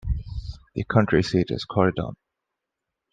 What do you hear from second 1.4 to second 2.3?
is Corydon.